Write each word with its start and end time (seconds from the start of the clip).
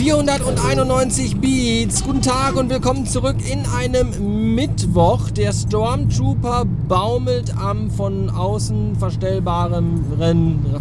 91 0.00 1.40
Beats. 1.40 2.04
Guten 2.04 2.22
Tag 2.22 2.54
und 2.54 2.70
willkommen 2.70 3.04
zurück 3.04 3.34
in 3.50 3.66
einem 3.66 4.54
Mittwoch. 4.54 5.28
Der 5.30 5.52
Stormtrooper 5.52 6.66
baumelt 6.86 7.52
am 7.58 7.90
von 7.90 8.30
außen 8.30 8.94
verstellbarem, 8.94 10.04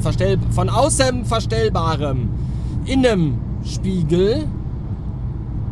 verstell, 0.01 0.37
von 0.51 0.69
außen 0.69 1.25
verstellbarem 1.25 2.29
Innenspiegel. 2.85 4.45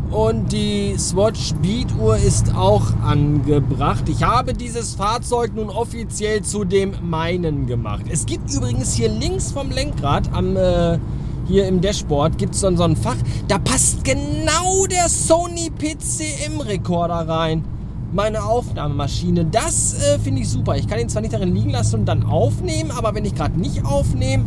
Und 0.10 0.52
die 0.52 0.96
Swatch 0.98 1.54
Beat 1.62 1.94
Uhr 2.00 2.18
ist 2.18 2.56
auch 2.56 2.96
angebracht. 3.04 4.10
Ich 4.10 4.24
habe 4.24 4.54
dieses 4.54 4.96
Fahrzeug 4.96 5.52
nun 5.54 5.70
offiziell 5.70 6.42
zu 6.42 6.64
dem 6.64 6.94
meinen 7.04 7.68
gemacht. 7.68 8.06
Es 8.10 8.26
gibt 8.26 8.52
übrigens 8.52 8.96
hier 8.96 9.10
links 9.10 9.52
vom 9.52 9.70
Lenkrad 9.70 10.34
am 10.34 10.58
äh, 10.58 10.98
hier 11.48 11.68
im 11.68 11.82
Dashboard 11.82 12.38
gibt 12.38 12.56
es 12.56 12.62
dann 12.62 12.78
so 12.78 12.84
ein 12.84 12.96
Fach, 12.96 13.18
da 13.48 13.58
passt 13.60 14.04
genau 14.04 14.86
der 14.90 15.08
Sony 15.10 15.70
PCM-Rekorder 15.70 17.28
rein. 17.28 17.64
Meine 18.14 18.44
Aufnahmemaschine. 18.44 19.46
Das 19.46 20.02
äh, 20.02 20.20
finde 20.20 20.42
ich 20.42 20.50
super. 20.50 20.76
Ich 20.76 20.88
kann 20.88 21.00
ihn 21.00 21.10
zwar 21.10 21.22
nicht 21.22 21.34
darin 21.34 21.54
liegen 21.54 21.72
lassen 21.72 22.00
und 22.00 22.06
dann 22.06 22.24
aufnehmen, 22.24 22.92
aber 22.92 23.14
wenn 23.14 23.26
ich 23.26 23.36
gerade 23.36 23.60
nicht 23.60 23.86
aufnehme, 23.86 24.46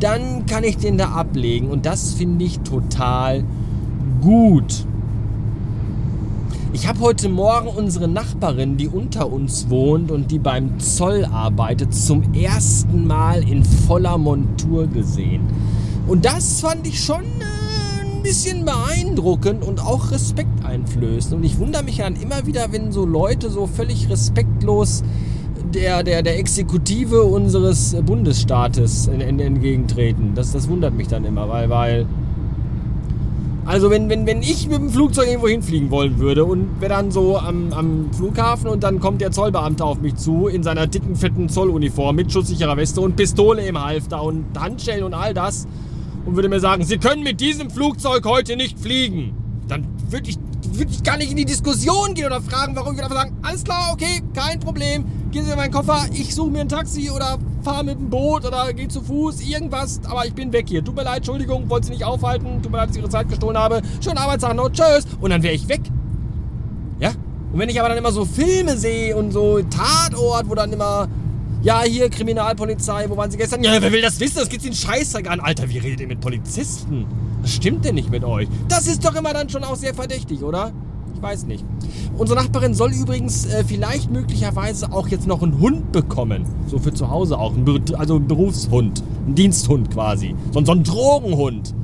dann 0.00 0.46
kann 0.46 0.64
ich 0.64 0.78
den 0.78 0.98
da 0.98 1.10
ablegen. 1.10 1.68
Und 1.68 1.86
das 1.86 2.14
finde 2.14 2.44
ich 2.44 2.60
total 2.60 3.44
gut. 4.20 4.86
Ich 6.72 6.88
habe 6.88 7.00
heute 7.00 7.28
Morgen 7.28 7.68
unsere 7.68 8.08
Nachbarin, 8.08 8.78
die 8.78 8.88
unter 8.88 9.30
uns 9.30 9.68
wohnt 9.68 10.10
und 10.10 10.30
die 10.30 10.38
beim 10.38 10.80
Zoll 10.80 11.26
arbeitet, 11.26 11.94
zum 11.94 12.32
ersten 12.32 13.06
Mal 13.06 13.46
in 13.46 13.62
voller 13.62 14.16
Montur 14.16 14.86
gesehen. 14.86 15.42
Und 16.06 16.24
das 16.24 16.60
fand 16.60 16.86
ich 16.86 17.02
schon 17.02 17.22
äh, 17.22 18.02
ein 18.02 18.22
bisschen 18.22 18.64
beeindruckend 18.64 19.64
und 19.64 19.80
auch 19.80 20.10
respekteinflößend. 20.10 21.34
Und 21.34 21.44
ich 21.44 21.58
wundere 21.58 21.82
mich 21.82 21.98
dann 21.98 22.16
immer 22.16 22.46
wieder, 22.46 22.72
wenn 22.72 22.92
so 22.92 23.04
Leute 23.04 23.50
so 23.50 23.66
völlig 23.66 24.10
respektlos 24.10 25.02
der, 25.74 26.02
der, 26.02 26.22
der 26.22 26.38
Exekutive 26.38 27.22
unseres 27.22 27.96
Bundesstaates 28.04 29.08
entgegentreten. 29.08 30.32
Das, 30.34 30.52
das 30.52 30.68
wundert 30.68 30.94
mich 30.94 31.08
dann 31.08 31.24
immer, 31.24 31.48
weil, 31.48 31.70
weil 31.70 32.06
also 33.64 33.90
wenn, 33.90 34.08
wenn, 34.08 34.26
wenn 34.26 34.42
ich 34.42 34.68
mit 34.68 34.78
dem 34.78 34.90
Flugzeug 34.90 35.28
irgendwo 35.28 35.46
hinfliegen 35.46 35.90
wollen 35.90 36.18
würde 36.18 36.44
und 36.44 36.80
wäre 36.80 36.94
dann 36.94 37.12
so 37.12 37.38
am, 37.38 37.72
am 37.72 38.12
Flughafen 38.12 38.68
und 38.68 38.82
dann 38.82 38.98
kommt 38.98 39.20
der 39.20 39.30
Zollbeamte 39.30 39.84
auf 39.84 40.00
mich 40.00 40.16
zu 40.16 40.48
in 40.48 40.64
seiner 40.64 40.88
dicken, 40.88 41.14
fetten 41.14 41.48
Zolluniform 41.48 42.16
mit 42.16 42.32
schusssicherer 42.32 42.76
Weste 42.76 43.00
und 43.00 43.14
Pistole 43.14 43.64
im 43.64 43.82
Halfter 43.82 44.22
und 44.22 44.44
Handschellen 44.58 45.04
und 45.04 45.14
all 45.14 45.32
das 45.32 45.68
und 46.24 46.36
würde 46.36 46.48
mir 46.48 46.60
sagen, 46.60 46.84
Sie 46.84 46.98
können 46.98 47.22
mit 47.22 47.40
diesem 47.40 47.70
Flugzeug 47.70 48.24
heute 48.24 48.56
nicht 48.56 48.78
fliegen, 48.78 49.34
dann 49.68 49.86
würde 50.08 50.30
ich, 50.30 50.38
würd 50.72 50.90
ich 50.90 51.02
gar 51.02 51.16
nicht 51.16 51.30
in 51.30 51.36
die 51.36 51.44
Diskussion 51.44 52.14
gehen 52.14 52.26
oder 52.26 52.40
fragen, 52.40 52.76
warum. 52.76 52.92
Ich 52.92 52.98
würde 52.98 53.04
einfach 53.04 53.22
sagen, 53.22 53.36
alles 53.42 53.64
klar, 53.64 53.90
okay, 53.92 54.22
kein 54.34 54.60
Problem, 54.60 55.04
gehen 55.30 55.44
Sie 55.44 55.50
in 55.50 55.56
meinen 55.56 55.72
Koffer, 55.72 56.06
ich 56.12 56.34
suche 56.34 56.50
mir 56.50 56.60
ein 56.60 56.68
Taxi 56.68 57.10
oder 57.10 57.38
fahre 57.62 57.84
mit 57.84 57.98
dem 57.98 58.10
Boot 58.10 58.44
oder 58.44 58.72
gehe 58.72 58.88
zu 58.88 59.00
Fuß, 59.00 59.40
irgendwas, 59.40 60.00
aber 60.04 60.26
ich 60.26 60.34
bin 60.34 60.52
weg 60.52 60.66
hier. 60.68 60.84
Tut 60.84 60.94
mir 60.96 61.04
leid, 61.04 61.18
Entschuldigung, 61.18 61.68
wollte 61.70 61.86
Sie 61.86 61.92
nicht 61.92 62.04
aufhalten, 62.04 62.62
tut 62.62 62.70
mir 62.70 62.78
leid, 62.78 62.88
dass 62.90 62.96
ich 62.96 63.02
Ihre 63.02 63.10
Zeit 63.10 63.28
gestohlen 63.28 63.56
habe. 63.56 63.82
Schönen 64.02 64.18
Arbeitstag 64.18 64.54
noch, 64.54 64.70
tschüss. 64.70 65.06
Und 65.20 65.30
dann 65.30 65.42
wäre 65.42 65.54
ich 65.54 65.68
weg. 65.68 65.80
Ja? 67.00 67.10
Und 67.52 67.58
wenn 67.58 67.68
ich 67.68 67.78
aber 67.78 67.88
dann 67.88 67.98
immer 67.98 68.12
so 68.12 68.24
Filme 68.24 68.76
sehe 68.76 69.16
und 69.16 69.32
so 69.32 69.60
Tatort, 69.62 70.48
wo 70.48 70.54
dann 70.54 70.72
immer 70.72 71.08
ja, 71.62 71.82
hier 71.82 72.10
Kriminalpolizei, 72.10 73.08
wo 73.08 73.16
waren 73.16 73.30
Sie 73.30 73.38
gestern? 73.38 73.62
Ja, 73.62 73.80
wer 73.80 73.92
will 73.92 74.02
das 74.02 74.18
wissen? 74.18 74.38
Das 74.38 74.48
geht 74.48 74.64
Ihnen 74.64 74.74
scheiße 74.74 75.18
an. 75.28 75.40
Alter, 75.40 75.68
wie 75.68 75.78
redet 75.78 76.00
ihr 76.00 76.08
mit 76.08 76.20
Polizisten? 76.20 77.06
Was 77.40 77.52
stimmt 77.52 77.84
denn 77.84 77.94
nicht 77.94 78.10
mit 78.10 78.24
euch? 78.24 78.48
Das 78.68 78.86
ist 78.86 79.04
doch 79.04 79.14
immer 79.14 79.32
dann 79.32 79.48
schon 79.48 79.62
auch 79.62 79.76
sehr 79.76 79.94
verdächtig, 79.94 80.42
oder? 80.42 80.72
Ich 81.14 81.22
weiß 81.22 81.44
nicht. 81.44 81.64
Unsere 82.18 82.40
Nachbarin 82.40 82.74
soll 82.74 82.92
übrigens 82.92 83.46
äh, 83.46 83.62
vielleicht 83.64 84.10
möglicherweise 84.10 84.92
auch 84.92 85.06
jetzt 85.06 85.26
noch 85.28 85.42
einen 85.42 85.60
Hund 85.60 85.92
bekommen. 85.92 86.44
So 86.66 86.78
für 86.78 86.92
zu 86.92 87.10
Hause 87.10 87.38
auch. 87.38 87.54
Ein 87.54 87.64
also 87.94 88.16
ein 88.16 88.26
Berufshund. 88.26 89.02
Ein 89.28 89.36
Diensthund 89.36 89.90
quasi. 89.92 90.34
So, 90.52 90.64
so 90.64 90.72
ein 90.72 90.82
Drogenhund. 90.82 91.74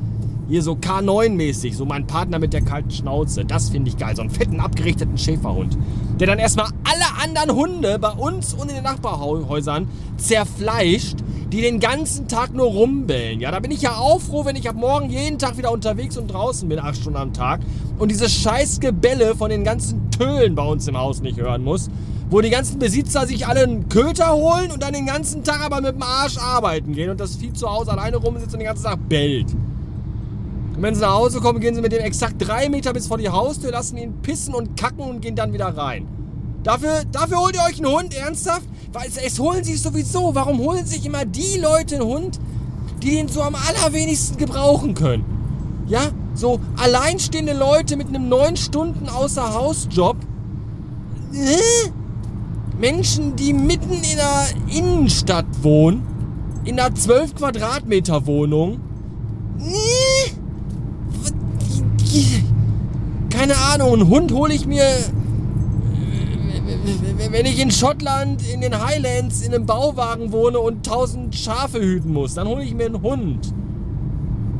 Hier 0.48 0.62
so 0.62 0.72
K9-mäßig, 0.72 1.74
so 1.74 1.84
mein 1.84 2.06
Partner 2.06 2.38
mit 2.38 2.54
der 2.54 2.62
kalten 2.62 2.90
Schnauze. 2.90 3.44
Das 3.44 3.68
finde 3.68 3.90
ich 3.90 3.98
geil. 3.98 4.16
So 4.16 4.22
einen 4.22 4.30
fetten, 4.30 4.60
abgerichteten 4.60 5.18
Schäferhund. 5.18 5.76
Der 6.18 6.26
dann 6.26 6.38
erstmal 6.38 6.68
alle 6.84 7.22
anderen 7.22 7.54
Hunde 7.54 7.98
bei 7.98 8.12
uns 8.12 8.54
und 8.54 8.70
in 8.70 8.76
den 8.76 8.84
Nachbarhäusern 8.84 9.88
zerfleischt, 10.16 11.16
die 11.52 11.60
den 11.60 11.80
ganzen 11.80 12.28
Tag 12.28 12.54
nur 12.54 12.66
rumbellen. 12.66 13.40
Ja, 13.40 13.50
da 13.50 13.60
bin 13.60 13.70
ich 13.70 13.82
ja 13.82 13.96
auch 13.96 14.22
wenn 14.46 14.56
ich 14.56 14.66
ab 14.70 14.76
morgen 14.76 15.10
jeden 15.10 15.38
Tag 15.38 15.58
wieder 15.58 15.70
unterwegs 15.70 16.16
und 16.16 16.28
draußen 16.28 16.66
bin, 16.66 16.78
acht 16.78 16.96
Stunden 16.96 17.18
am 17.18 17.34
Tag. 17.34 17.60
Und 17.98 18.10
diese 18.10 18.30
scheiß 18.30 18.80
Gebälle 18.80 19.34
von 19.34 19.50
den 19.50 19.64
ganzen 19.64 20.10
Tölen 20.10 20.54
bei 20.54 20.64
uns 20.64 20.88
im 20.88 20.96
Haus 20.96 21.20
nicht 21.20 21.38
hören 21.38 21.62
muss. 21.62 21.90
Wo 22.30 22.40
die 22.40 22.50
ganzen 22.50 22.78
Besitzer 22.78 23.26
sich 23.26 23.46
alle 23.46 23.64
einen 23.64 23.90
Köter 23.90 24.32
holen 24.32 24.70
und 24.70 24.82
dann 24.82 24.94
den 24.94 25.06
ganzen 25.06 25.44
Tag 25.44 25.60
aber 25.62 25.82
mit 25.82 25.94
dem 25.94 26.02
Arsch 26.02 26.38
arbeiten 26.38 26.94
gehen 26.94 27.10
und 27.10 27.20
das 27.20 27.36
Vieh 27.36 27.52
zu 27.52 27.68
Hause 27.70 27.90
alleine 27.90 28.16
rumsitzt 28.16 28.54
und 28.54 28.60
den 28.60 28.66
ganzen 28.66 28.84
Tag 28.84 29.08
bellt. 29.10 29.54
Und 30.78 30.84
wenn 30.84 30.94
sie 30.94 31.00
nach 31.00 31.14
Hause 31.14 31.40
kommen, 31.40 31.58
gehen 31.58 31.74
sie 31.74 31.80
mit 31.80 31.90
dem 31.90 32.04
exakt 32.04 32.36
drei 32.38 32.68
Meter 32.68 32.92
bis 32.92 33.08
vor 33.08 33.18
die 33.18 33.28
Haustür, 33.28 33.72
lassen 33.72 33.96
ihn 33.96 34.22
pissen 34.22 34.54
und 34.54 34.78
kacken 34.78 35.00
und 35.00 35.20
gehen 35.20 35.34
dann 35.34 35.52
wieder 35.52 35.76
rein. 35.76 36.06
Dafür, 36.62 37.02
dafür 37.10 37.40
holt 37.40 37.56
ihr 37.56 37.62
euch 37.62 37.84
einen 37.84 37.92
Hund, 37.92 38.16
ernsthaft? 38.16 38.62
Weil 38.92 39.08
es, 39.08 39.16
es 39.16 39.40
holen 39.40 39.64
sich 39.64 39.82
sowieso. 39.82 40.36
Warum 40.36 40.60
holen 40.60 40.86
sich 40.86 41.04
immer 41.04 41.24
die 41.24 41.58
Leute 41.58 41.96
einen 41.96 42.04
Hund, 42.04 42.38
die 43.02 43.10
den 43.10 43.26
so 43.26 43.42
am 43.42 43.56
allerwenigsten 43.56 44.36
gebrauchen 44.36 44.94
können? 44.94 45.24
Ja, 45.88 46.12
so 46.34 46.60
alleinstehende 46.76 47.54
Leute 47.54 47.96
mit 47.96 48.06
einem 48.06 48.28
neun 48.28 48.56
Stunden 48.56 49.08
außer 49.08 49.54
Hausjob. 49.54 50.18
Menschen, 52.78 53.34
die 53.34 53.52
mitten 53.52 53.94
in 53.94 54.16
der 54.16 54.46
Innenstadt 54.68 55.46
wohnen, 55.62 56.06
in 56.64 56.78
einer 56.78 56.94
12 56.94 57.34
Quadratmeter 57.34 58.26
Wohnung. 58.26 58.78
Äh? 59.58 60.38
keine 63.30 63.56
Ahnung, 63.56 63.94
einen 63.94 64.08
Hund 64.08 64.32
hole 64.32 64.52
ich 64.52 64.66
mir, 64.66 64.84
wenn 67.30 67.46
ich 67.46 67.60
in 67.60 67.70
Schottland 67.70 68.46
in 68.48 68.60
den 68.60 68.84
Highlands 68.84 69.42
in 69.42 69.54
einem 69.54 69.66
Bauwagen 69.66 70.32
wohne 70.32 70.58
und 70.58 70.84
tausend 70.84 71.34
Schafe 71.34 71.80
hüten 71.80 72.12
muss, 72.12 72.34
dann 72.34 72.48
hole 72.48 72.62
ich 72.62 72.74
mir 72.74 72.86
einen 72.86 73.02
Hund. 73.02 73.52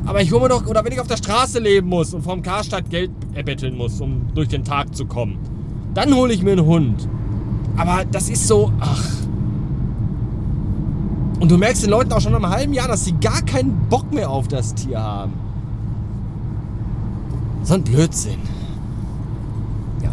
Aber 0.05 0.21
ich 0.21 0.31
hole 0.31 0.41
mir 0.41 0.49
doch, 0.49 0.65
oder 0.65 0.83
wenn 0.83 0.91
ich 0.91 0.99
auf 0.99 1.07
der 1.07 1.17
Straße 1.17 1.59
leben 1.59 1.87
muss 1.87 2.13
und 2.13 2.23
vom 2.23 2.41
Karstadt 2.41 2.89
Geld 2.89 3.11
erbetteln 3.33 3.77
muss, 3.77 4.01
um 4.01 4.27
durch 4.33 4.47
den 4.47 4.63
Tag 4.63 4.95
zu 4.95 5.05
kommen, 5.05 5.37
dann 5.93 6.13
hole 6.15 6.33
ich 6.33 6.41
mir 6.41 6.53
einen 6.53 6.65
Hund. 6.65 7.07
Aber 7.77 8.05
das 8.11 8.29
ist 8.29 8.47
so, 8.47 8.71
ach. 8.79 9.05
Und 11.39 11.49
du 11.49 11.57
merkst 11.57 11.83
den 11.83 11.91
Leuten 11.91 12.11
auch 12.11 12.19
schon 12.19 12.31
nach 12.33 12.43
einem 12.43 12.51
halben 12.51 12.73
Jahr, 12.73 12.87
dass 12.87 13.05
sie 13.05 13.13
gar 13.13 13.41
keinen 13.43 13.87
Bock 13.89 14.11
mehr 14.11 14.29
auf 14.29 14.47
das 14.47 14.75
Tier 14.75 15.01
haben. 15.01 15.48
So 17.69 17.75
ein 17.75 17.83
Blödsinn. 17.83 18.39
Ja. 20.01 20.09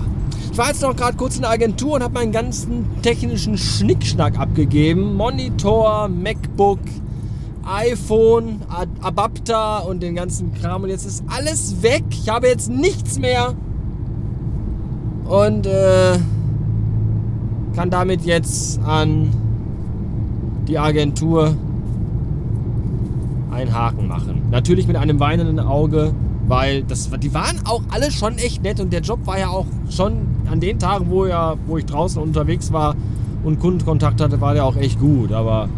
Ich 0.52 0.58
war 0.58 0.68
jetzt 0.68 0.82
noch 0.82 0.94
gerade 0.94 1.16
kurz 1.16 1.36
in 1.36 1.40
der 1.40 1.52
Agentur 1.52 1.94
und 1.94 2.02
habe 2.02 2.12
meinen 2.12 2.30
ganzen 2.30 2.84
technischen 3.00 3.56
Schnickschnack 3.56 4.38
abgegeben. 4.38 5.14
Monitor, 5.14 6.08
MacBook, 6.08 6.80
iPhone, 7.64 8.60
Ad 8.68 8.90
Adapter 9.00 9.88
und 9.88 10.02
den 10.02 10.16
ganzen 10.16 10.52
Kram. 10.52 10.82
Und 10.82 10.90
jetzt 10.90 11.06
ist 11.06 11.24
alles 11.28 11.82
weg. 11.82 12.04
Ich 12.10 12.28
habe 12.28 12.46
jetzt 12.46 12.68
nichts 12.68 13.18
mehr. 13.18 13.54
Und 15.24 15.64
äh, 15.64 16.18
kann 17.74 17.88
damit 17.88 18.26
jetzt 18.26 18.82
an 18.82 19.32
die 20.68 20.78
Agentur 20.78 21.56
einen 23.50 23.72
Haken 23.72 24.08
machen. 24.08 24.42
Natürlich 24.50 24.86
mit 24.86 24.96
einem 24.96 25.18
weinenden 25.20 25.58
Auge 25.58 26.12
weil 26.48 26.82
das, 26.84 27.10
die 27.10 27.34
waren 27.34 27.60
auch 27.64 27.82
alle 27.90 28.10
schon 28.10 28.38
echt 28.38 28.62
nett 28.62 28.80
und 28.80 28.92
der 28.92 29.00
Job 29.00 29.26
war 29.26 29.38
ja 29.38 29.48
auch 29.48 29.66
schon 29.90 30.26
an 30.50 30.60
den 30.60 30.78
Tagen, 30.78 31.10
wo, 31.10 31.26
ja, 31.26 31.56
wo 31.66 31.76
ich 31.76 31.86
draußen 31.86 32.22
unterwegs 32.22 32.72
war 32.72 32.94
und 33.44 33.58
Kundenkontakt 33.58 34.20
hatte, 34.20 34.40
war 34.40 34.54
der 34.54 34.64
auch 34.64 34.76
echt 34.76 35.00
gut. 35.00 35.32
Aber 35.32 35.68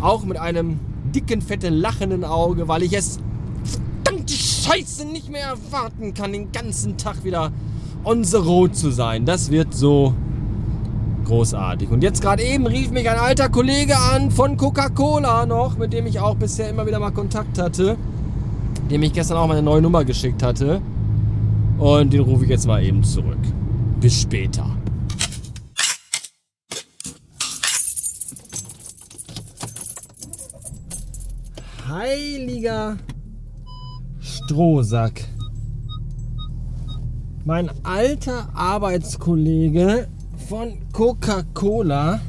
auch 0.00 0.24
mit 0.24 0.38
einem 0.38 0.78
dicken, 1.14 1.40
fetten, 1.40 1.74
lachenden 1.74 2.24
Auge, 2.24 2.68
weil 2.68 2.82
ich 2.82 2.92
es 2.92 3.18
verdammte 3.64 4.34
Scheiße 4.34 5.06
nicht 5.06 5.30
mehr 5.30 5.46
erwarten 5.46 6.14
kann, 6.14 6.32
den 6.32 6.52
ganzen 6.52 6.96
Tag 6.96 7.24
wieder 7.24 7.50
on 8.04 8.22
the 8.22 8.36
road 8.36 8.76
zu 8.76 8.90
sein. 8.90 9.24
Das 9.24 9.50
wird 9.50 9.74
so 9.74 10.14
großartig. 11.24 11.90
Und 11.90 12.04
jetzt 12.04 12.22
gerade 12.22 12.44
eben 12.44 12.66
rief 12.66 12.90
mich 12.90 13.08
ein 13.10 13.18
alter 13.18 13.48
Kollege 13.48 13.98
an 13.98 14.30
von 14.30 14.56
Coca-Cola 14.56 15.44
noch, 15.44 15.76
mit 15.76 15.92
dem 15.92 16.06
ich 16.06 16.20
auch 16.20 16.36
bisher 16.36 16.70
immer 16.70 16.86
wieder 16.86 17.00
mal 17.00 17.10
Kontakt 17.10 17.58
hatte 17.58 17.96
dem 18.90 19.02
ich 19.02 19.12
gestern 19.12 19.36
auch 19.38 19.48
meine 19.48 19.62
neue 19.62 19.82
Nummer 19.82 20.04
geschickt 20.04 20.42
hatte. 20.42 20.80
Und 21.78 22.12
den 22.12 22.20
rufe 22.20 22.44
ich 22.44 22.50
jetzt 22.50 22.66
mal 22.66 22.82
eben 22.82 23.02
zurück. 23.02 23.38
Bis 24.00 24.22
später. 24.22 24.66
Heiliger 31.88 32.96
Strohsack. 34.20 35.24
Mein 37.44 37.70
alter 37.84 38.48
Arbeitskollege 38.54 40.08
von 40.48 40.78
Coca-Cola 40.92 42.20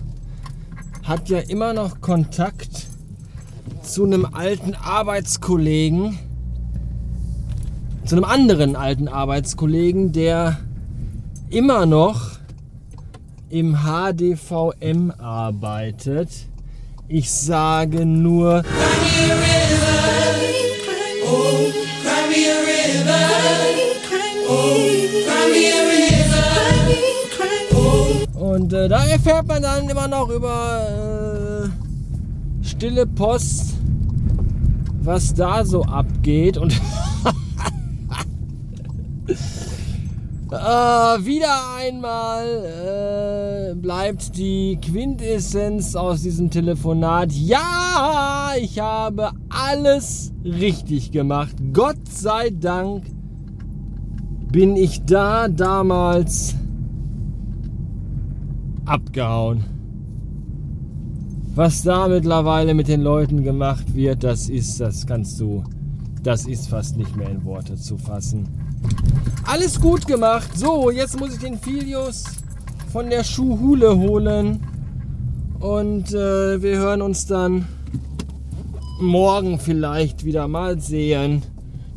hat 1.03 1.29
ja 1.29 1.39
immer 1.39 1.73
noch 1.73 2.01
Kontakt 2.01 2.87
zu 3.81 4.05
einem 4.05 4.25
alten 4.25 4.75
Arbeitskollegen, 4.75 6.19
zu 8.07 8.15
einem 8.15 8.23
anderen 8.23 8.77
alten 8.77 9.09
Arbeitskollegen, 9.09 10.13
der 10.13 10.57
immer 11.49 11.85
noch 11.85 12.37
im 13.49 13.79
HDVM 13.83 15.11
arbeitet. 15.17 16.29
Ich 17.09 17.29
sage 17.29 18.05
nur. 18.05 18.63
Und 28.33 28.71
äh, 28.71 28.87
da 28.87 29.03
erfährt 29.03 29.47
man 29.47 29.61
dann 29.61 29.89
immer 29.89 30.07
noch 30.07 30.29
über 30.29 31.67
äh, 32.63 32.65
stille 32.65 33.05
Post, 33.05 33.73
was 35.01 35.33
da 35.33 35.65
so 35.65 35.83
abgeht. 35.83 36.57
Und 36.57 36.79
äh, 40.51 41.25
wieder 41.25 41.75
einmal 41.77 42.45
äh, 43.71 43.75
bleibt 43.75 44.37
die 44.37 44.77
Quintessenz 44.81 45.95
aus 45.95 46.21
diesem 46.21 46.49
Telefonat. 46.49 47.31
Ja, 47.33 48.53
ich 48.59 48.79
habe 48.79 49.31
alles 49.49 50.33
richtig 50.45 51.11
gemacht. 51.11 51.55
Gott 51.73 52.07
sei 52.09 52.49
Dank 52.49 53.05
bin 54.51 54.75
ich 54.77 55.03
da 55.05 55.47
damals 55.49 56.55
abgehauen. 58.85 59.63
Was 61.55 61.81
da 61.81 62.07
mittlerweile 62.07 62.73
mit 62.73 62.87
den 62.87 63.01
Leuten 63.01 63.43
gemacht 63.43 63.95
wird, 63.95 64.23
das 64.23 64.47
ist, 64.47 64.79
das 64.79 65.05
kannst 65.07 65.39
du, 65.39 65.63
das 66.23 66.45
ist 66.45 66.69
fast 66.69 66.97
nicht 66.97 67.15
mehr 67.17 67.29
in 67.29 67.43
Worte 67.43 67.75
zu 67.75 67.97
fassen. 67.97 68.47
Alles 69.45 69.79
gut 69.79 70.05
gemacht. 70.07 70.57
So, 70.57 70.91
jetzt 70.91 71.19
muss 71.19 71.33
ich 71.33 71.39
den 71.39 71.57
Filius 71.57 72.25
von 72.91 73.09
der 73.09 73.23
Schuhhule 73.23 73.97
holen. 73.97 74.61
Und 75.59 76.13
äh, 76.13 76.61
wir 76.61 76.77
hören 76.77 77.01
uns 77.01 77.25
dann 77.25 77.65
morgen 78.99 79.59
vielleicht 79.59 80.25
wieder 80.25 80.47
mal 80.47 80.79
sehen. 80.79 81.43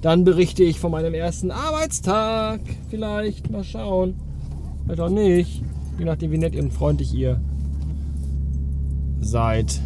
Dann 0.01 0.25
berichte 0.25 0.63
ich 0.63 0.81
von 0.81 0.93
meinem 0.93 1.13
ersten 1.13 1.51
Arbeitstag. 1.51 2.61
Vielleicht. 2.89 3.51
Mal 3.51 3.65
schauen. 3.65 4.15
Vielleicht 4.85 5.01
auch 5.01 5.11
nicht. 5.11 5.63
Je 5.99 6.05
nachdem, 6.05 6.31
wie 6.31 6.39
nett 6.39 6.57
und 6.57 6.73
freundlich 6.73 7.13
ihr 7.13 7.41
seid. 9.21 9.81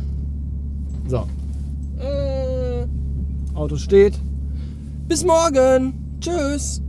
So. 1.09 1.27
Äh, 1.99 2.87
Auto 3.55 3.77
steht. 3.77 4.15
Bis 5.09 5.25
morgen. 5.25 6.04
Tschüss. 6.25 6.81